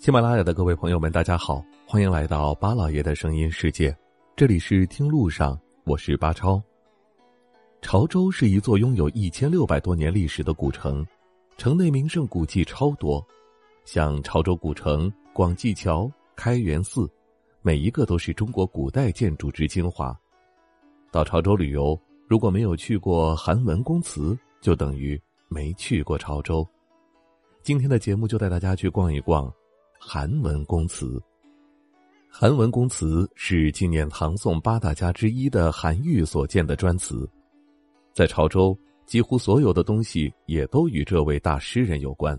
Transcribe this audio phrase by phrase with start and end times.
[0.00, 3.94] 喜马拉雅的各位朋友们，大家好，欢迎来到巴老爷的声音世界。
[4.34, 6.58] 这里是听路上，我是巴超。
[7.82, 11.06] 潮州是一座拥有一千六百多年历史的古城，
[11.58, 13.22] 城内名胜古迹超多，
[13.84, 17.06] 像潮州古城、广济桥、开元寺，
[17.60, 20.18] 每一个都是中国古代建筑之精华。
[21.10, 26.66] 到潮州旅游，如果没有去过韩文公祠，就等于没去过潮州。
[27.62, 29.52] 今天的节目就带大家去逛一逛。
[30.12, 31.22] 韩文公祠，
[32.28, 37.30] 韩文公祠是纪念唐宋八大家之一的韩愈所建的专祠，
[38.12, 42.36] 在潮州，几乎所有的东西也都与这位大诗人有关，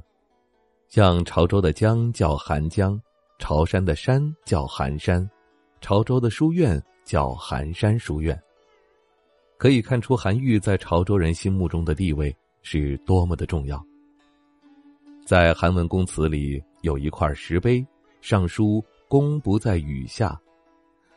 [0.90, 3.02] 像潮州的江叫韩江，
[3.40, 5.26] 潮山的山叫韩山，
[5.80, 8.38] 潮州的书院叫韩山书院。
[9.58, 13.82] 可以看出，韩愈在潮州人心目中的地位是多么的重要。
[15.26, 17.86] 在韩文公祠里有一块石碑，
[18.22, 20.40] 上书“功不在雨下”，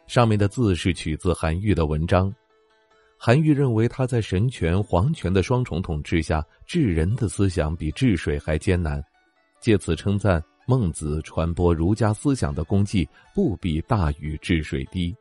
[0.07, 2.33] 上面的字是取自韩愈的文章。
[3.17, 9.03] 韩愈认为他在神权、皇权的双重统治下，治人的思想比治水还艰难，
[9.61, 15.15] 借此称赞孟子传播儒家思想的功绩不比大禹治水低。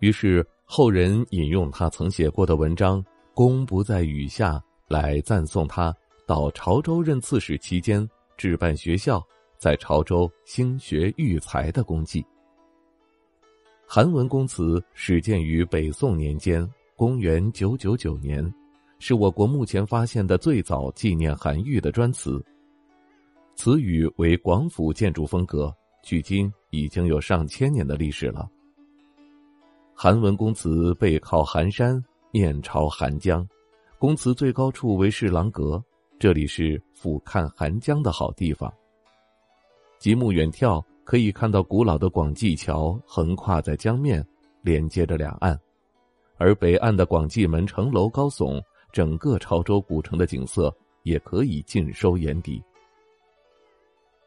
[0.00, 5.94] 于是后人引用他曾写过的文章“功不在雨下”来赞颂他。
[6.26, 9.24] 到潮州任刺史期间，置办学校，
[9.58, 12.24] 在潮州兴学育才的功绩。
[13.86, 18.54] 韩文公祠始建于北宋年间，公元九九九年，
[18.98, 22.42] 是我国目前发现的最早纪念韩愈的砖祠。
[23.56, 28.48] 祠宇为广府建筑风格，距今已经有上千年的历史了。
[29.94, 33.44] 韩文公祠背靠寒山，面朝寒江，
[33.98, 35.82] 公祠最高处为侍郎阁。
[36.20, 38.72] 这里是俯瞰韩江的好地方。
[39.98, 44.24] 极目远眺，可以看到古老的广济桥横跨在江面，
[44.62, 45.56] 连接着两岸；
[46.36, 48.62] 而北岸的广济门城楼高耸，
[48.92, 52.62] 整个潮州古城的景色也可以尽收眼底。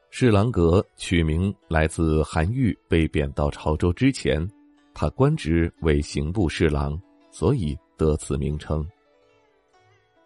[0.09, 4.45] 侍郎阁取名来自韩愈被贬到潮州之前，
[4.93, 7.01] 他官职为刑部侍郎，
[7.31, 8.85] 所以得此名称。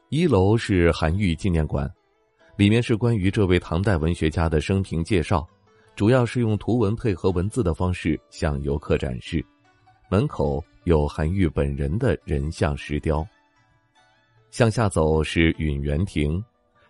[0.09, 1.87] 一楼是韩愈纪念馆，
[2.57, 5.45] 里面是关于这位唐代文学家的生平介绍，
[5.93, 9.45] 主要是用图文配合文字的方式向游客展示。
[10.09, 13.25] 门口有韩愈本人的人像石雕。
[14.51, 16.41] 向下走是允元亭，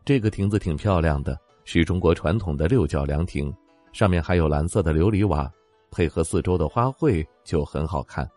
[0.03, 3.51] 这个亭子挺漂亮的，是中国传统的六角凉亭，
[3.91, 5.51] 上面还有蓝色的琉璃瓦，
[5.89, 8.29] 配合四周的花卉就很好看。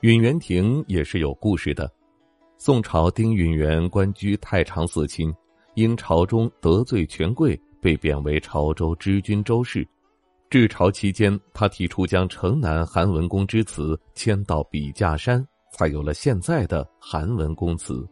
[0.00, 1.88] 允元亭也是有故事的。
[2.58, 5.32] 宋朝丁允元官居太常寺卿，
[5.74, 9.86] 因朝中得罪权贵，被贬为潮州知军州事。
[10.48, 18.04] 至朝期间，他提出将城南韩文公之祠迁到笔架山，才有了现在的韩文公祠。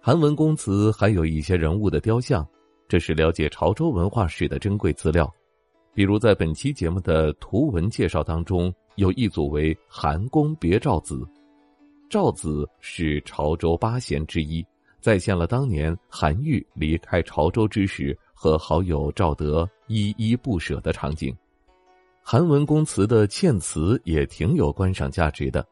[0.00, 2.46] 韩文公祠还有一些人物的雕像，
[2.86, 5.32] 这是了解潮州文化史的珍贵资料。
[5.94, 11.26] 比如在本期节目的图文介绍当中，有一组为韩公别赵子。
[12.10, 14.62] 赵子是潮州八贤之一，
[15.04, 21.36] 再现了当年韩愈离开潮州之时和好友赵德依依不舍的场景。
[22.22, 25.62] 韩文公祠的嵌瓷也挺有观赏价值的，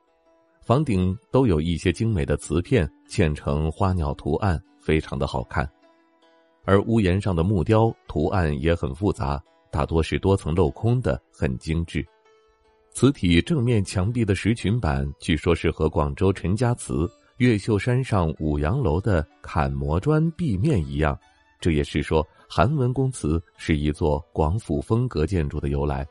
[0.61, 5.67] 房顶都有一些精美的瓷片嵌成花鸟图案，非常的好看。
[6.67, 12.07] 而屋檐上的木雕图案也很复杂，大多是多层镂空的，很精致。
[12.91, 17.11] 瓷体正面墙壁的石群板，据说是和广州陈家祠、
[17.43, 21.19] 越秀山上五羊楼的砍磨砖壁面一样，
[21.59, 26.07] 这也是说韩文公祠是一座广府风格建筑的由来。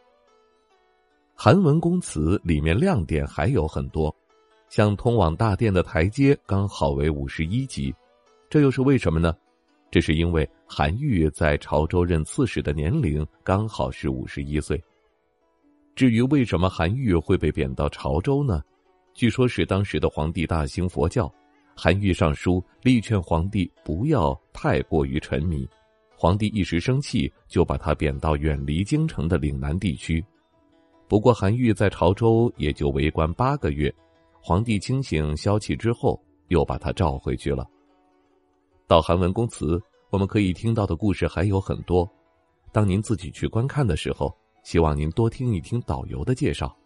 [1.34, 4.14] 韩文公祠里面亮点还有很多，
[4.68, 7.96] 像通往大殿的台阶刚好为五十一级，
[8.50, 9.34] 这又是为什么呢？
[9.90, 14.84] 这是因为韩愈在潮州任刺史的年龄刚好是五十一岁。
[15.96, 18.62] 至于为什么韩愈会被贬到潮州呢？
[19.14, 21.32] 据说是当时的皇帝大兴佛教，
[21.76, 25.68] 韩愈上书力劝皇帝不要太过于沉迷，
[26.16, 30.24] 皇帝一时生气，就把他贬到远离京城的岭南地区。
[31.08, 33.94] 不过韩愈在潮州也就为官八个月，
[34.42, 37.68] 皇帝清醒消气之后，又把他召回去了。
[38.88, 42.10] 到韩文公祠，我们可以听到的故事还有很多，
[42.72, 44.36] 当您自己去观看的时候。
[44.64, 46.78] 希望您多听一听导游的介绍。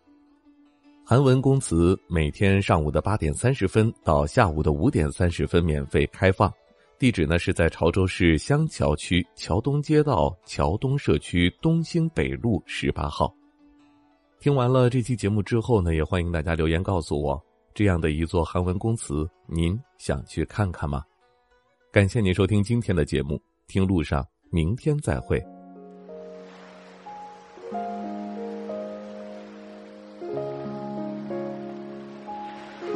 [1.07, 6.51] 韩文公祠每天上午的八点三十分到下午的五点三十分免费开放，
[6.97, 13.31] 地址呢是在潮州市湘桥区桥东街道桥东社区东兴北路十八号。
[14.39, 17.39] 听完了这期节目之后呢，也欢迎大家留言告诉我，
[17.75, 21.03] 这样的一座韩文公祠，您想去看看吗？
[21.91, 25.39] 感谢您收听今天的节目，听路上，明天再会。